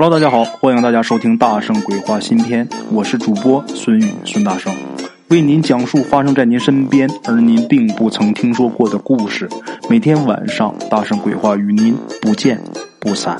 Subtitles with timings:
[0.00, 4.72] Hello，大家好，欢迎大家收听《大圣鬼话》新篇，我是主播孙宇孙大圣，
[5.28, 9.48] 为您讲述发生在您身边而您并不曾听说过的故事。
[9.90, 12.62] 每天晚上，大圣鬼话与您不见
[13.00, 13.36] 不散。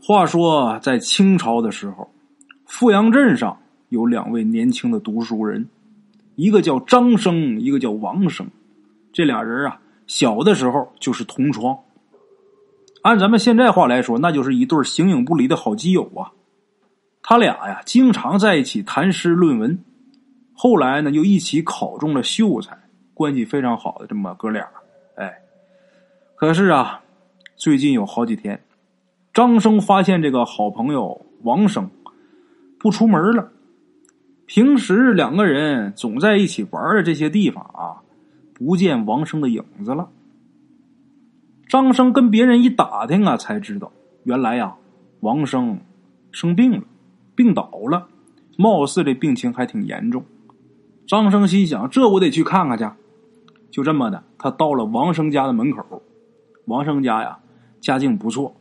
[0.00, 2.08] 话说，在清朝的时候，
[2.64, 3.58] 富阳镇上
[3.88, 5.66] 有两位年轻的读书人，
[6.36, 8.46] 一个叫张生，一个叫王生。
[9.12, 11.76] 这俩人啊，小的时候就是同窗。
[13.04, 16.32] 按咱们现在话来说，那就是一对形影不离的好基友啊。
[17.22, 19.78] 他俩呀，经常在一起谈诗论文。
[20.54, 22.78] 后来呢，又一起考中了秀才，
[23.12, 24.66] 关系非常好的这么哥俩。
[25.16, 25.34] 哎，
[26.34, 27.02] 可是啊，
[27.56, 28.64] 最近有好几天，
[29.34, 31.90] 张生发现这个好朋友王生
[32.78, 33.52] 不出门了。
[34.46, 38.00] 平时两个人总在一起玩的这些地方啊，
[38.54, 40.08] 不见王生的影子了。
[41.68, 43.90] 张生跟别人一打听啊，才知道
[44.24, 44.74] 原来呀，
[45.20, 45.80] 王生
[46.30, 46.82] 生病了，
[47.34, 48.08] 病倒了，
[48.56, 50.24] 貌似这病情还挺严重。
[51.06, 52.88] 张生心想：这我得去看看去。
[53.70, 56.02] 就这么的，他到了王生家的门口。
[56.66, 57.38] 王生家呀，
[57.80, 58.54] 家境不错。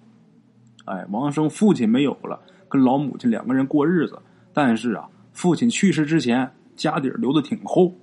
[0.86, 4.20] 哎，王生父亲没有了，跟老母亲两个人过日子。
[4.54, 7.94] 但是啊，父亲去世之前，家底留的挺厚。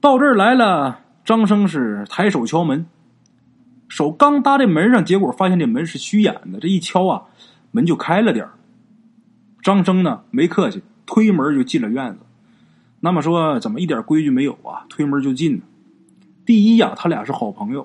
[0.00, 2.86] 到这儿来了，张生是抬手敲门。
[3.90, 6.60] 手刚搭在门上，结果发现这门是虚掩的。
[6.60, 7.24] 这一敲啊，
[7.72, 8.46] 门就开了点
[9.62, 12.20] 张生呢没客气，推门就进了院子。
[13.00, 14.86] 那么说，怎么一点规矩没有啊？
[14.88, 15.60] 推门就进？
[16.46, 17.82] 第一呀，他俩是好朋友；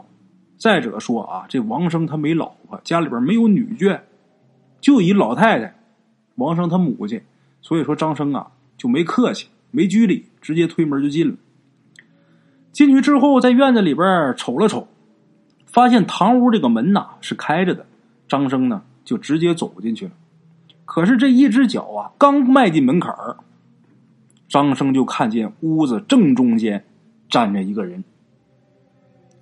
[0.60, 4.00] 再者说啊，这王生他没老婆，家里边没有女眷，
[4.80, 5.76] 就一老太太，
[6.36, 7.20] 王生他母亲。
[7.62, 11.36] 所以说，张生啊就没客气，没拘礼，直接推门就进了。
[12.72, 14.88] 进去之后，在院子里边瞅了瞅。
[15.76, 17.86] 发现堂屋这个门呐是开着的，
[18.30, 20.12] 张生呢就直接走进去了。
[20.86, 23.36] 可是这一只脚啊刚迈进门槛儿，
[24.48, 26.86] 张生就看见屋子正中间
[27.28, 28.06] 站着一个人。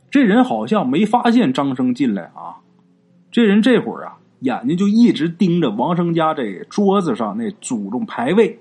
[0.10, 2.58] 这人好像没发现张生进来啊，
[3.30, 8.60] 这人这会儿啊眼睛就一直盯着王生家这桌子上那祖宗牌位，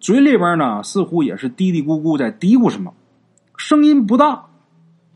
[0.00, 2.92] 嘴里边呢似乎也是嘀嘀咕咕在嘀咕什么，
[3.56, 4.48] 声音不大。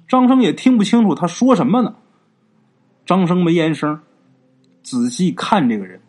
[0.09, 1.95] 张生也听不清楚他说什么呢。
[3.05, 4.01] 张生没言声，
[4.83, 6.01] 仔细看这个人。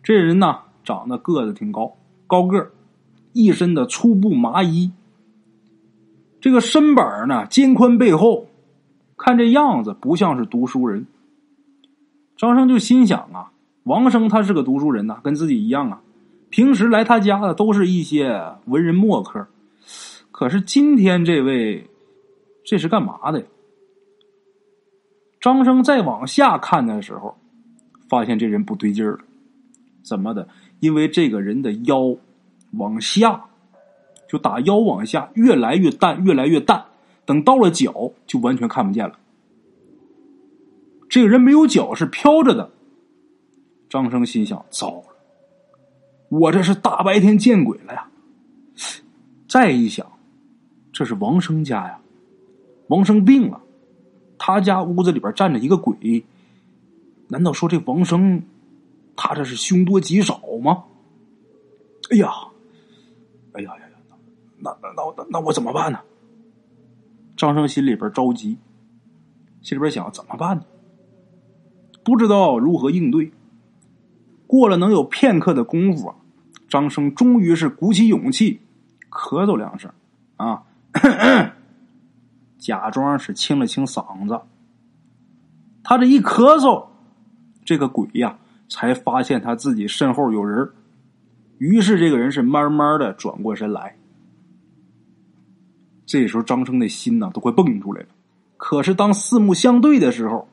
[0.00, 1.96] 这人呢，长得个子挺高，
[2.28, 2.70] 高个
[3.32, 4.92] 一身的粗布麻衣。
[6.40, 8.46] 这个身板呢，肩宽背厚，
[9.16, 11.06] 看这样子不像是读书人。
[12.36, 13.50] 张生就心想啊，
[13.82, 16.00] 王生他是个读书人呐，跟自己一样啊。
[16.48, 19.48] 平时来他家的都是一些文人墨客，
[20.30, 21.90] 可是今天这位。
[22.66, 23.46] 这是干嘛的呀？
[25.40, 27.36] 张生再往下看的时候，
[28.08, 29.20] 发现这人不对劲儿了。
[30.02, 30.48] 怎么的？
[30.80, 32.16] 因为这个人的腰
[32.72, 33.44] 往下，
[34.28, 36.84] 就打腰往下越来越淡，越来越淡。
[37.24, 39.16] 等到了脚，就完全看不见了。
[41.08, 42.70] 这个人没有脚，是飘着的。
[43.88, 45.04] 张生心想：糟了，
[46.28, 48.08] 我这是大白天见鬼了呀！
[49.48, 50.04] 再一想，
[50.92, 52.00] 这是王生家呀。
[52.88, 53.60] 王生病了，
[54.38, 56.24] 他家屋子里边站着一个鬼，
[57.28, 58.42] 难道说这王生
[59.16, 60.84] 他这是凶多吉少吗？
[62.10, 62.30] 哎呀，
[63.52, 64.16] 哎呀呀呀，
[64.58, 65.98] 那那那那那我怎么办呢？
[67.36, 68.56] 张生心里边着急，
[69.60, 70.64] 心里边想怎么办呢？
[72.04, 73.32] 不知道如何应对。
[74.46, 76.14] 过了能有片刻的功夫啊，
[76.68, 78.60] 张生终于是鼓起勇气，
[79.10, 79.90] 咳嗽两声
[80.36, 80.62] 啊。
[80.92, 81.52] 咳 咳
[82.66, 84.40] 假装是清了清嗓子，
[85.84, 86.84] 他这一咳嗽，
[87.64, 88.36] 这个鬼呀
[88.68, 90.68] 才发现他自己身后有人，
[91.58, 93.96] 于是这个人是慢慢的转过身来。
[96.06, 98.08] 这时候张生的心呐都快蹦出来了，
[98.56, 100.48] 可是当四目相对的时候，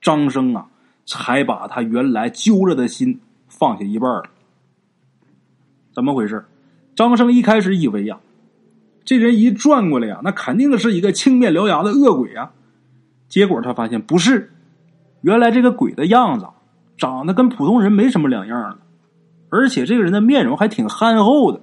[0.00, 0.66] 张生啊
[1.04, 4.24] 才把他原来揪着的心放下一半了。
[5.92, 6.42] 怎么回事？
[6.96, 8.18] 张生一开始以为呀。
[9.04, 12.52] 这人一转过来呀，那肯定是一个青面獠牙的恶鬼啊！
[13.28, 14.52] 结果他发现不是，
[15.20, 16.46] 原来这个鬼的样子
[16.96, 18.78] 长得跟普通人没什么两样的，
[19.50, 21.60] 而且这个人的面容还挺憨厚的，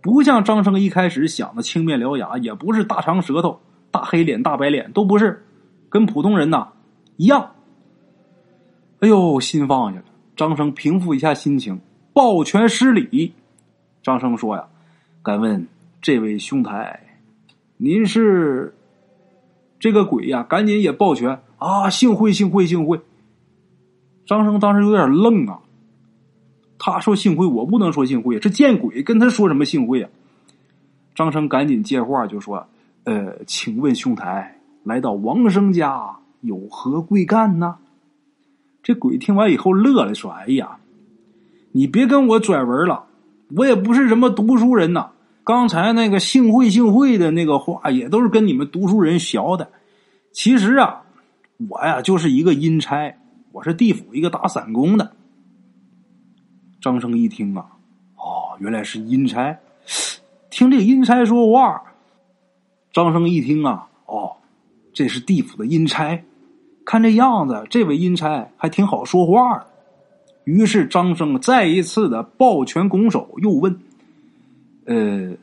[0.00, 3.60] 不像张生一开始想的青面獠牙，也不是大长舌头、
[3.90, 5.44] 大黑脸、大白脸，都不是，
[5.88, 6.68] 跟普通人呐
[7.16, 7.50] 一样。
[9.00, 10.04] 哎呦，心放下了。
[10.36, 11.80] 张生平复一下心情，
[12.12, 13.32] 抱拳施礼。
[14.02, 14.64] 张生说呀
[15.24, 15.66] ：“敢问？”
[16.00, 17.18] 这位兄台，
[17.76, 18.74] 您是
[19.80, 20.42] 这个鬼呀？
[20.42, 21.90] 赶紧也抱拳啊！
[21.90, 23.00] 幸会，幸会，幸会！
[24.24, 25.60] 张生当时有点愣啊。
[26.78, 30.10] 他说幸会，我不能说幸会，这见鬼，跟他说什么幸会啊？
[31.14, 32.68] 张生赶紧接话就说
[33.04, 37.78] ：“呃，请问兄台来到王生家有何贵干呢？”
[38.82, 40.76] 这鬼听完以后乐了，说：“哎呀，
[41.72, 43.06] 你别跟我拽文了，
[43.56, 45.10] 我也不是什么读书人呐。
[45.46, 49.70] 刚才那个幸会幸会的那个话，也都是跟你们读书人学的。
[50.32, 51.04] 其实啊，
[51.68, 53.16] 我呀就是一个阴差，
[53.52, 55.12] 我是地府一个打散工的。”
[56.82, 57.64] 张生一听啊，
[58.16, 59.56] 哦，原来是阴差。
[60.50, 61.80] 听这个阴差说话，
[62.92, 64.32] 张生一听啊，哦，
[64.92, 66.20] 这是地府的阴差。
[66.84, 69.66] 看这样子，这位阴差还挺好说话的。
[70.42, 73.80] 于是张生再一次的抱拳拱手，又问
[74.86, 75.36] ：“呃，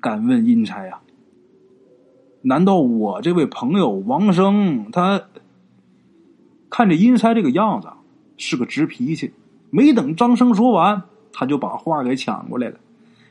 [0.00, 1.00] 敢问阴差呀？
[2.42, 5.22] 难道我这位朋友王生他
[6.70, 7.88] 看着阴差这个样子
[8.36, 9.32] 是个直脾气？”
[9.70, 11.02] 没等张生说完，
[11.32, 12.76] 他就把话给抢过来了。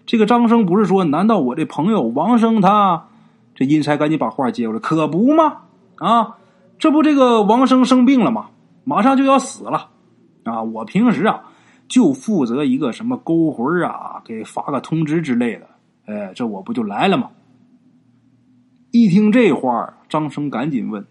[0.06, 3.08] 这个张生不是说，难道我这朋友王生他？
[3.56, 5.64] 这阴差赶紧把话接过来，可不吗？
[5.96, 6.38] 啊，
[6.78, 8.50] 这不这个王生生病了吗？
[8.84, 9.90] 马上就要死了
[10.44, 10.62] 啊！
[10.62, 11.52] 我平时啊
[11.88, 15.68] 就负责一个什么勾魂啊，给发个通知之类的。
[16.06, 17.32] 哎，这我不就来了吗？
[18.92, 21.06] 一听这话，张生赶紧问：“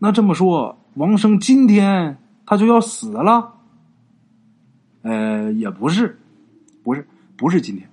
[0.00, 3.54] 那这么说，王生今天他就要死了？”
[5.02, 6.18] 呃，也不是，
[6.82, 7.88] 不是，不是今天，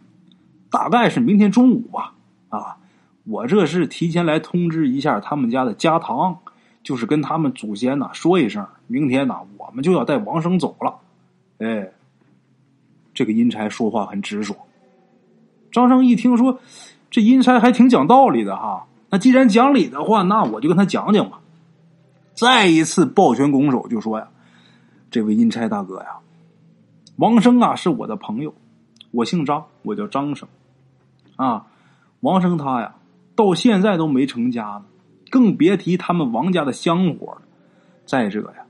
[0.72, 2.16] 大概是明天中午吧。
[2.50, 2.78] 啊，
[3.26, 6.40] 我这是提前来通知一下他们家的家堂，
[6.82, 11.00] 就是跟他们祖先呐说一声，明天呐我们就要带王生走了。
[11.64, 11.92] 哎，
[13.14, 14.60] 这个阴差说话很直爽。
[15.72, 16.60] 张生一听说，
[17.10, 18.86] 这阴差还挺讲道理的哈。
[19.10, 21.40] 那既然讲理的话，那我就跟他讲讲吧。
[22.34, 24.28] 再一次抱拳拱手就说呀
[25.10, 26.18] ：“这位阴差大哥呀。”
[27.18, 28.54] 王生啊，是我的朋友，
[29.12, 30.50] 我姓张，我叫张生。
[31.38, 31.68] 啊，
[32.20, 32.96] 王生他呀，
[33.36, 34.86] 到现在都没成家呢，
[35.30, 37.42] 更别提他们王家的香火了。
[38.06, 38.66] 再者呀，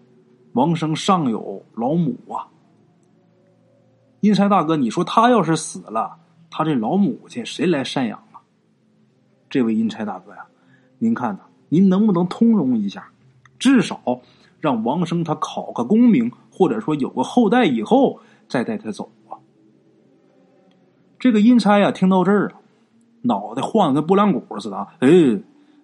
[0.51, 2.52] 王生上有老母啊。
[4.23, 6.15] 阴差大哥，你说他要是死了，
[6.49, 8.39] 他这老母亲谁来赡养啊？
[9.49, 10.45] 这位阴差大哥呀，
[10.97, 13.05] 您看呐，您能不能通融一下，
[13.59, 13.99] 至少
[14.61, 18.19] 让王生他考个功名，或者说有个后代以后。
[18.45, 19.39] 再带他走啊！
[21.17, 22.53] 这个阴差呀，听到这儿啊，
[23.21, 24.77] 脑袋晃的跟拨浪鼓似的。
[24.99, 25.09] 哎，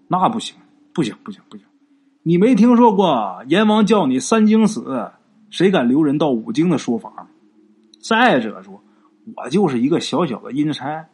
[0.07, 0.55] 那不行，
[0.93, 1.65] 不行，不行，不行！
[2.21, 5.09] 你没听说过阎王叫你三经死，
[5.49, 7.28] 谁敢留人到五经的说法吗？
[8.01, 8.81] 再者说，
[9.35, 11.07] 我就是一个小小的阴差，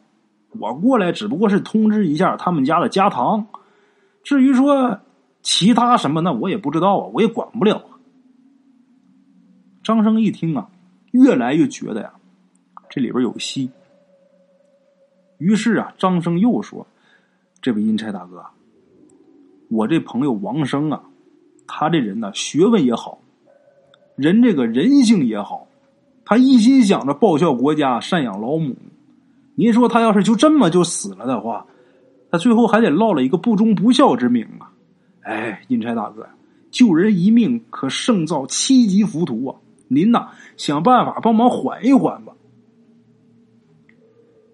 [0.58, 3.46] 我过来只不过是通知一下他们家的家堂。
[4.22, 5.00] 至于说
[5.42, 7.98] 其他什么，那我也不知道啊，我也管不了啊。
[9.82, 10.68] 张生一听啊。
[11.12, 12.12] 越来越觉得呀，
[12.90, 13.70] 这里边有戏。
[15.38, 16.86] 于是啊，张生又说
[17.62, 18.44] ：“这位阴差大哥，
[19.70, 21.02] 我这朋友王生啊，
[21.66, 23.18] 他这人呢，学问也好，
[24.14, 25.66] 人这个人性也好，
[26.26, 28.76] 他一心想着报效国家、赡养老母。
[29.54, 31.64] 您说他要是就这么就死了的话，
[32.30, 34.70] 他最后还得落了一个不忠不孝之名啊！
[35.22, 36.26] 哎，阴差大哥，
[36.70, 39.56] 救人一命可胜造七级浮屠啊！”
[39.88, 42.32] 您呐，想办法帮忙缓一缓吧。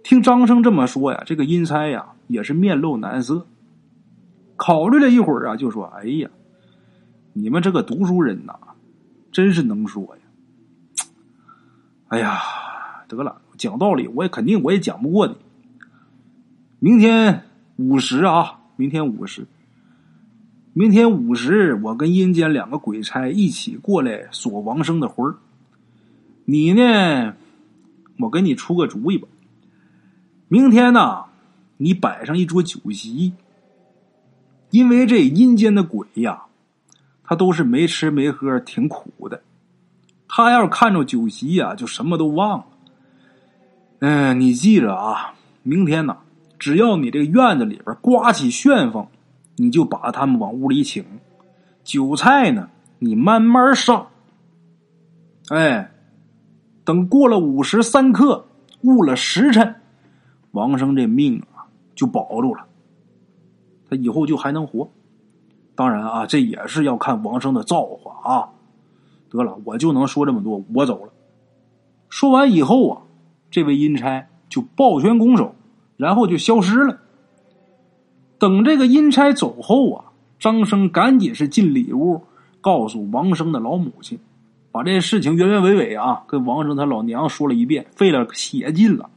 [0.03, 3.47] 听张生这么说呀，这个阴差呀也是面露难色，
[4.57, 6.29] 考虑了一会儿啊，就说：“哎呀，
[7.33, 8.53] 你们这个读书人呐，
[9.33, 10.22] 真是能说呀！
[12.13, 12.43] 哎呀，
[13.09, 15.35] 得了，讲道理我也肯定我也讲不过你。
[16.79, 17.45] 明天
[17.77, 19.47] 午时啊，明天午时。”
[20.75, 25.37] 明天午时，我跟阴间两个鬼差一起过来锁王生的魂儿。
[26.45, 27.35] 你呢，
[28.19, 29.27] 我给你出个主意吧。
[30.49, 31.25] 明天呢，
[31.79, 33.33] 你摆上一桌酒席，
[34.69, 36.43] 因为这阴间的鬼呀，
[37.25, 39.42] 他都是没吃没喝，挺苦的。
[40.35, 42.65] 他要是看着酒席呀，就什么都忘了。
[43.99, 46.17] 嗯，你记着啊，明天呢，
[46.59, 49.07] 只要你这个院子里边刮起旋风。
[49.57, 51.05] 你就把他们往屋里请，
[51.85, 54.09] 酒菜呢，你慢慢上。
[55.51, 55.93] 哎，
[56.85, 58.47] 等过了午时三刻，
[58.81, 59.75] 误了时辰，
[60.53, 62.65] 王生这命啊就保住了，
[63.91, 64.89] 他以后就还能活。
[65.75, 68.49] 当然啊，这也是要看王生的造化啊。
[69.33, 71.13] 得了，我就能说这么多，我走了。
[72.09, 73.03] 说完以后啊，
[73.51, 75.55] 这位阴差就抱拳拱手，
[75.97, 76.99] 然后就消失了。
[78.39, 80.05] 等这个阴差走后啊，
[80.39, 82.23] 张生赶紧是进里屋，
[82.61, 84.19] 告诉王生的老母亲，
[84.71, 89.09] 把这事情原原委委啊跟王生他老娘说了一遍，费了血劲了。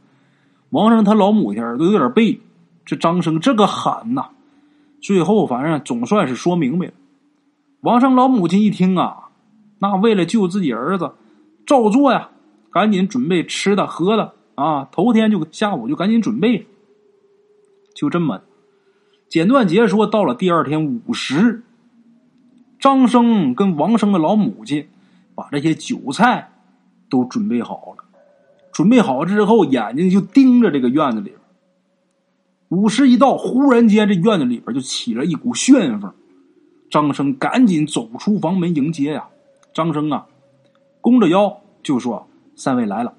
[0.70, 2.40] 王生他老母亲都有点背，
[2.84, 4.28] 这张生这个狠呐！
[5.00, 6.92] 最后反正总算是说明白了。
[7.82, 9.25] 王生老母亲一听啊，
[9.78, 11.12] 那为了救自己儿子，
[11.66, 12.30] 照做呀，
[12.70, 16.66] 赶紧准备吃的喝的啊，头天就下午就赶紧准备。
[17.94, 18.42] 就这么，
[19.28, 21.62] 简短截说，到了第二天午时，
[22.78, 24.88] 张生跟王生的老母亲
[25.34, 26.50] 把这些酒菜
[27.08, 28.04] 都准备好了。
[28.72, 31.38] 准备好之后，眼睛就盯着这个院子里边。
[32.68, 36.12] 午时一到，忽然间这院子里边就起了一股旋风。
[36.90, 39.28] 张生赶紧走出房门迎接呀。
[39.76, 40.26] 张生啊，
[41.02, 43.12] 弓着腰就说：“三位来了，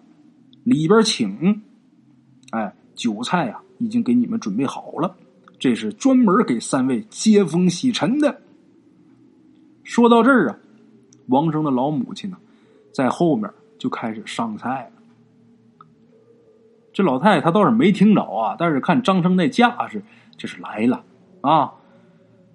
[0.63, 1.61] 里边请。
[2.49, 5.15] 哎，酒菜呀。”已经给你们准备好了，
[5.59, 8.41] 这是专门给三位接风洗尘的。
[9.83, 10.57] 说到这儿啊，
[11.27, 12.37] 王生的老母亲呢，
[12.91, 13.47] 在后面
[13.77, 15.85] 就开始上菜了。
[16.91, 20.01] 这老太太她倒是没听着啊，但是看张生那架势，
[20.35, 21.03] 这是来了
[21.41, 21.75] 啊！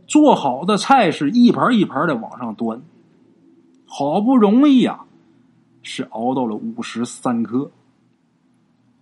[0.08, 2.82] 做好的菜是一盘一盘的往上端，
[3.94, 5.04] 好不容易呀，
[5.82, 7.70] 是熬到了五十三克，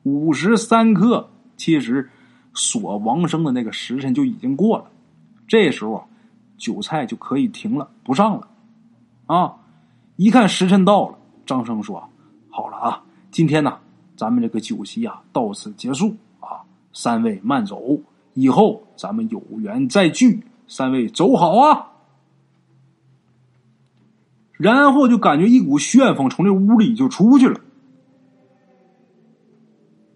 [0.03, 1.31] 五十三克。
[1.57, 2.11] 其实，
[2.55, 4.91] 锁王生的那个时辰就已经过了，
[5.47, 6.05] 这时候啊，
[6.59, 8.49] 酒菜就可以停了，不上了。
[9.27, 9.55] 啊，
[10.17, 11.17] 一看时辰到了，
[11.47, 12.03] 张生说
[12.51, 13.79] ：“好了啊，今天呢，
[14.17, 17.97] 咱们这个酒席啊，到此结束啊，三位慢走，
[18.35, 21.87] 以后咱们有缘再聚，三位走好啊。”
[24.61, 27.59] 然后就感觉一股旋风从这屋里就出去了。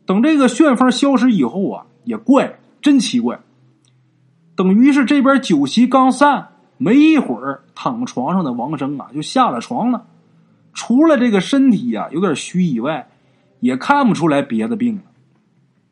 [0.05, 3.41] 等这个旋风消失以后啊，也怪，真奇怪。
[4.55, 10.07] 等于是这边酒席刚散，没一会儿，躺床上的王生啊就下了床了。
[10.75, 13.09] 除了这个身体呀有点虚以外，
[13.61, 15.03] 也看不出来别的病了。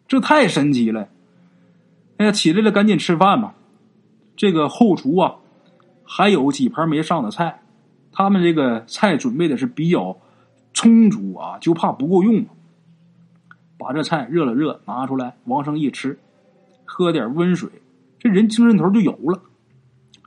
[0.06, 1.08] 这太神奇了！
[2.18, 3.54] 哎呀，起来了，赶紧吃饭吧。
[4.36, 5.36] 这个后厨啊，
[6.04, 7.61] 还有几盘没上的菜，
[8.12, 10.18] 他们这个菜准备的是比较
[10.72, 12.44] 充足啊，就怕不够用。
[13.78, 16.18] 把这菜热了热，拿出来，王生一吃，
[16.84, 17.68] 喝点温水，
[18.20, 19.42] 这人精神头就有了，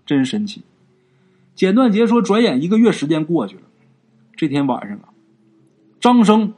[0.06, 0.64] 真神奇。
[1.56, 3.62] 简短杰说，转眼一个月时间过去了，
[4.36, 5.14] 这天晚上啊，
[6.02, 6.54] 张生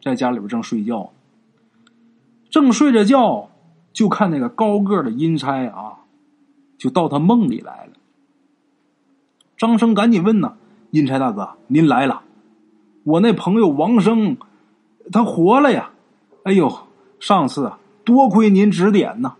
[0.00, 1.12] 在家里边正睡觉，
[2.48, 3.50] 正睡着觉，
[3.92, 5.98] 就看那个高个的阴差啊，
[6.78, 7.92] 就到他梦里来了。
[9.56, 10.54] 张生赶紧问呐
[10.92, 12.22] ：“阴差大哥，您来了，
[13.04, 14.36] 我那朋友王生，
[15.10, 15.90] 他活了呀。”
[16.44, 16.72] 哎呦，
[17.18, 19.34] 上次啊，多亏您指点呐。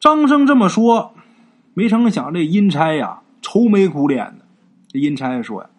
[0.00, 1.12] 张生这么说，
[1.74, 4.44] 没成想这阴差呀，愁眉苦脸的。
[4.86, 5.70] 这阴差说呀：“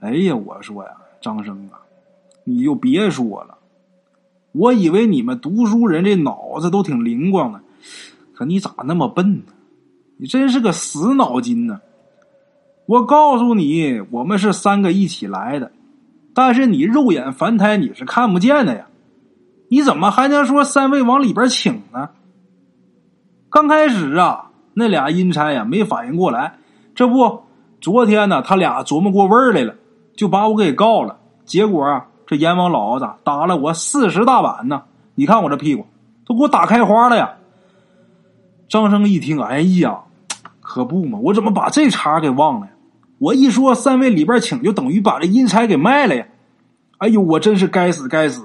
[0.00, 1.78] 哎呀，我说呀，张生啊，
[2.44, 3.58] 你就别说了。
[4.52, 7.60] 我以为你们读书人这脑子都挺灵光的，
[8.34, 9.52] 可你咋那么笨呢？
[10.16, 11.80] 你真是个死脑筋呢！
[12.86, 15.70] 我告诉你，我们是三个一起来的。”
[16.34, 18.86] 但是你肉眼凡胎你是看不见的呀，
[19.68, 22.08] 你怎么还能说三位往里边请呢？
[23.50, 26.54] 刚开始啊，那俩阴差呀没反应过来，
[26.94, 27.42] 这不，
[27.82, 29.74] 昨天呢他俩琢磨过味儿来了，
[30.16, 31.18] 就把我给告了。
[31.44, 34.84] 结果啊，这阎王老子打了我四十大板呢！
[35.14, 35.84] 你看我这屁股
[36.24, 37.34] 都给我打开花了呀！
[38.72, 40.00] 张生一听，哎呀，
[40.62, 42.72] 可不嘛，我怎么把这茬给忘了呀？
[43.18, 46.26] 我一说三位里边请，就等于把这阴差给卖了呀！
[46.96, 48.42] 哎呦，我真是该死该死！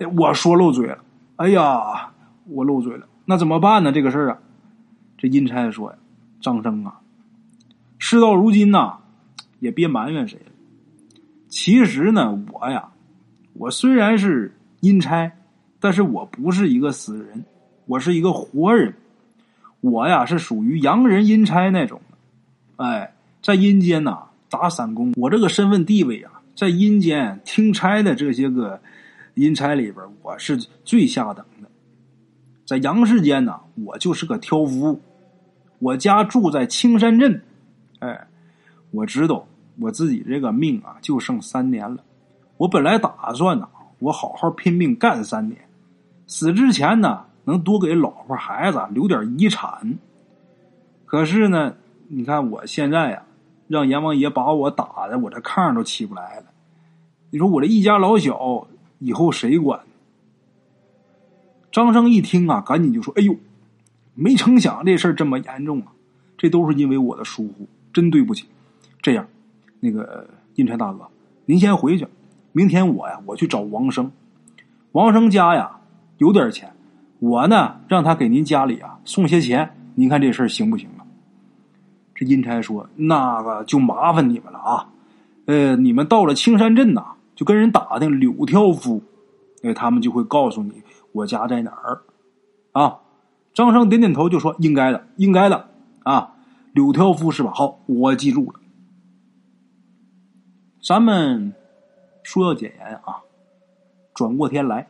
[0.00, 0.98] 哎，我说漏嘴了，
[1.36, 2.10] 哎呀，
[2.46, 3.92] 我漏嘴了，那怎么办呢？
[3.92, 4.38] 这个事儿啊，
[5.16, 5.96] 这阴差说呀
[6.42, 6.98] ：“张生啊，
[7.98, 8.96] 事到如今呐，
[9.60, 10.50] 也别埋怨谁了。
[11.48, 12.88] 其实呢，我呀，
[13.52, 15.30] 我虽然是阴差，
[15.78, 17.44] 但是我不是一个死人，
[17.86, 18.92] 我是一个活人。
[19.80, 28.78] 我呀，是属于洋人阴差那种的，哎。”在阴间呐，打散工，我这个身份地位啊，在阴间听差的这些个
[29.34, 31.68] 阴差里边，我是最下等的。
[32.66, 35.00] 在阳世间呢，我就是个挑夫。
[35.78, 37.40] 我家住在青山镇，
[38.00, 38.26] 哎，
[38.90, 39.46] 我知道
[39.78, 42.02] 我自己这个命啊，就剩三年了。
[42.56, 43.68] 我本来打算呢，
[44.00, 45.60] 我好好拼命干三年，
[46.26, 49.98] 死之前呢，能多给老婆孩子留点遗产。
[51.04, 51.74] 可是呢，
[52.06, 53.24] 你看我现在呀。
[53.68, 56.46] 让阎王爷把我打的，我这炕都起不来了。
[57.28, 58.66] 你说我这一家老小
[58.98, 59.80] 以后谁管？
[61.70, 63.36] 张生一听啊，赶紧就说：“哎呦，
[64.14, 65.92] 没成想这事儿这么严重啊！
[66.38, 68.46] 这都是因为我的疏忽，真对不起。
[69.02, 69.28] 这样，
[69.80, 71.06] 那个阴差大哥，
[71.44, 72.08] 您先回去，
[72.52, 74.10] 明天我呀，我去找王生。
[74.92, 75.78] 王生家呀
[76.16, 76.72] 有点钱，
[77.18, 81.02] 我呢让他给您家里啊送些钱，您看这事儿行不行啊？
[82.14, 84.88] 这阴差说：“那个就麻烦你们了啊，
[85.46, 89.02] 呃，你们到了青山镇呐，就跟人打听柳挑夫，
[89.62, 90.82] 哎，他们就会告诉你
[91.12, 92.02] 我家在哪儿。”
[92.72, 92.98] 啊，
[93.54, 95.68] 张生点点头就说：“应该的，应该的
[96.04, 96.34] 啊，
[96.72, 97.52] 柳挑夫是吧？
[97.54, 98.60] 好，我记住了。
[100.82, 101.52] 咱们
[102.22, 103.22] 说要简言啊。”
[104.14, 104.88] 转过天来，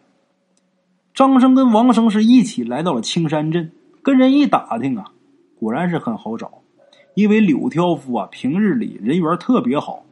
[1.19, 3.73] 张生跟王生是一起来到了青山镇，
[4.05, 5.07] 跟人一打听啊，
[5.59, 6.63] 果然是很好找，
[7.15, 10.05] 因为柳挑夫啊平日里人缘特别好，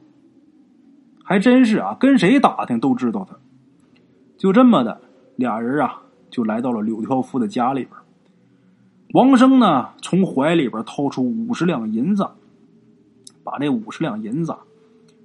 [1.23, 3.37] 还真是啊，跟谁打听都知道他。
[4.37, 5.01] 就这么的，
[5.37, 7.93] 俩人啊就来到了柳挑夫的家里边。
[9.13, 12.29] 王生呢从怀里边掏出五十两银子，
[13.45, 14.53] 把这五十两银子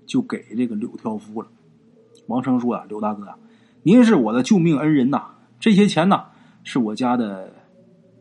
[0.05, 1.47] 就给这个柳挑夫了。
[2.27, 3.27] 王生说啊，柳大哥。
[3.81, 5.23] 您是我的救命恩人呐！
[5.61, 6.25] 这些钱呢，
[6.63, 7.53] 是我家的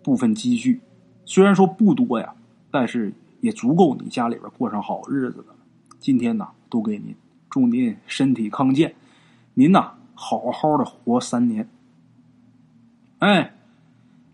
[0.02, 0.78] 部分积蓄，
[1.24, 2.34] 虽然说不多呀，
[2.70, 5.46] 但是也足够你家里边过上好日子的。
[5.98, 7.16] 今天呢，都给您，
[7.48, 8.94] 祝您身体康健，
[9.54, 11.66] 您呐好好的活三年。
[13.20, 13.54] 哎，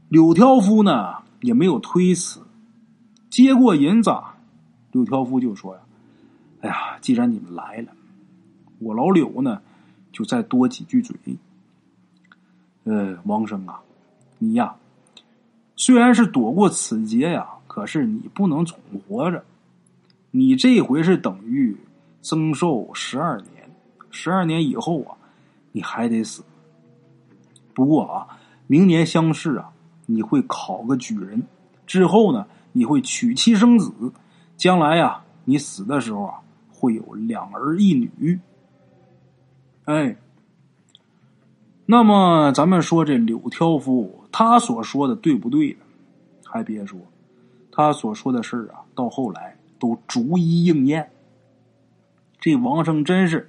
[0.08, 2.40] 柳挑夫呢也没有推辞，
[3.30, 4.10] 接过银子，
[4.90, 5.80] 柳挑夫就说呀
[6.62, 7.92] ：“哎呀，既然你们来了，
[8.80, 9.62] 我老柳呢。”
[10.12, 11.14] 就再多几句嘴。
[12.86, 13.80] 呃，王生啊，
[14.38, 14.76] 你呀，
[15.74, 18.78] 虽然是躲过此劫呀，可是你不能总
[19.08, 19.44] 活着。
[20.30, 21.76] 你这回是等于
[22.20, 23.68] 增寿十二年，
[24.10, 25.18] 十二年以后啊，
[25.72, 26.44] 你还得死。
[27.74, 28.38] 不过啊，
[28.68, 29.68] 明年乡试啊，
[30.06, 31.42] 你会考个举人，
[31.86, 33.92] 之后呢，你会娶妻生子，
[34.56, 36.38] 将来呀，你死的时候啊，
[36.72, 38.38] 会有两儿一女。
[39.86, 40.16] 哎，
[41.86, 45.78] 那么咱们说这柳挑夫他所说的对不对呢？
[46.44, 46.98] 还别说，
[47.70, 51.08] 他所说的事儿啊，到后来都逐一应验。
[52.40, 53.48] 这王生真是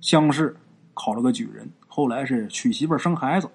[0.00, 0.56] 乡试
[0.94, 3.48] 考了个举人，后来是娶媳妇生孩子。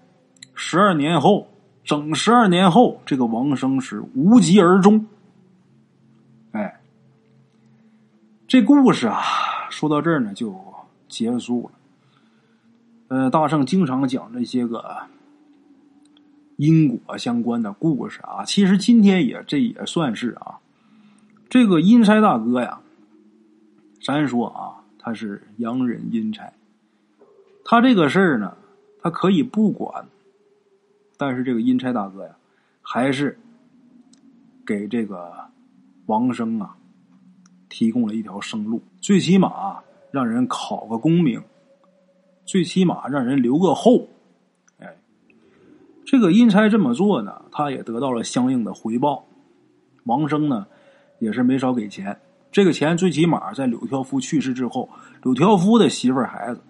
[0.53, 1.47] 十二年后，
[1.83, 5.05] 整十二年后，这个王生是无疾而终。
[6.51, 6.79] 哎，
[8.47, 9.21] 这故事啊，
[9.69, 10.55] 说到这儿呢，就
[11.09, 11.71] 结束了。
[13.07, 14.83] 呃，大圣经常讲这些个
[16.55, 18.43] 因果相关的故事啊。
[18.43, 20.57] 其实今天也这也算是啊，
[21.47, 22.81] 这个阴差大哥呀，
[24.01, 26.51] 咱说啊，他是洋人阴差，
[27.63, 28.57] 他这个事儿呢，
[29.03, 30.07] 他可以不管，
[31.15, 32.35] 但是这个阴差大哥呀，
[32.81, 33.37] 还是
[34.65, 35.31] 给这个
[36.07, 36.75] 王生啊
[37.69, 41.39] 提供了一条生路，最起码让人考个功名。
[42.45, 44.07] 最起码让人留个后，
[44.79, 44.95] 哎，
[46.05, 49.25] 这个阴差这么做呢，他也得到了相应的回报。
[50.03, 50.67] 王生呢，
[51.19, 52.17] 也是没少给钱。
[52.51, 54.87] 这个钱最起码在柳条夫去世之后，
[55.23, 56.61] 柳条夫的媳妇儿孩子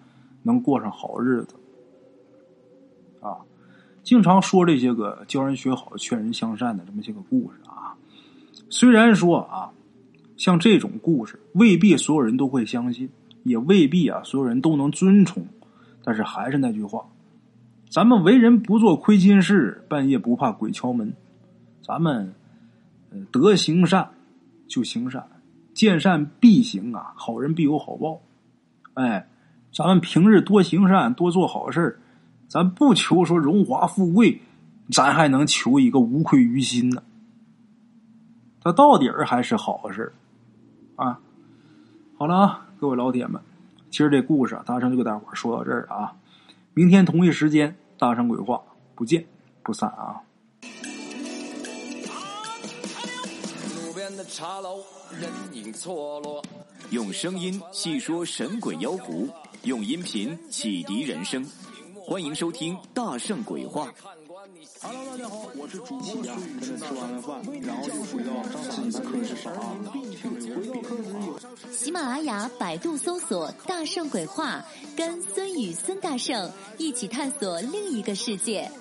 [0.42, 1.56] 能过上好日子。
[3.20, 3.38] 啊，
[4.02, 7.94] 经常说这些个教人学好、劝人向善的这么些个故事啊。
[8.70, 9.70] 虽然说啊，
[10.38, 13.10] 像这种故事未必所有人都会相信，
[13.44, 15.46] 也未必啊所有人都能遵从。
[16.06, 17.04] 但是还是那句话，
[17.89, 21.12] 咱们为人不做亏心事，半夜不怕鬼敲门。
[21.82, 22.34] 咱们
[23.32, 24.12] 得行善
[24.68, 25.28] 就行善，
[25.74, 27.13] 见善必行啊！
[27.15, 28.22] 好人必有好报。
[28.94, 29.28] 哎，
[29.74, 32.00] 咱们平日多行善，多做好事
[32.48, 34.41] 咱不求说荣华富贵，
[34.91, 37.02] 咱还能求一个无愧于心呢。
[38.62, 40.13] 它到底儿还是好事
[40.96, 41.20] 啊！
[42.18, 43.41] 好了啊，各位老铁们。
[43.96, 46.14] 其实这故事啊，大圣就给大伙说到这儿啊。
[46.74, 48.62] 明天同一时间，大圣鬼话
[48.94, 49.26] 不见
[49.64, 50.20] 不散啊！
[53.74, 54.80] 路边的茶楼，
[55.18, 56.44] 人影错落。
[56.90, 59.30] 用声音细说神鬼妖狐，
[59.64, 61.46] 用音频启迪人生。
[62.06, 63.88] 欢迎收听《大圣鬼话》。
[64.82, 66.34] Hello，大家好，我是主播呀。
[66.62, 68.41] 吃完了饭，然后就回到
[68.72, 69.76] 自己的课室上啊。
[69.91, 71.39] 回到课室有。
[71.74, 74.63] 喜马拉雅、百度搜索“大圣鬼话”，
[74.96, 78.72] 跟孙宇、孙大圣一起探索另一个世界。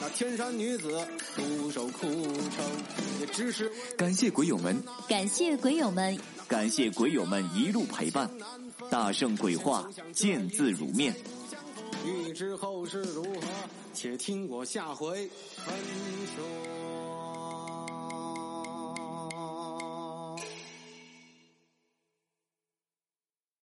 [0.00, 2.10] 那天山女子独守空
[2.50, 2.64] 城，
[3.20, 8.30] 也只是感谢鬼友们，感谢鬼友们，感谢鬼友们一路陪伴。
[8.88, 11.14] 大圣鬼话，见字如面。
[12.04, 13.40] 欲知后事如何，
[13.92, 15.74] 且听我下回分
[16.34, 16.99] 说。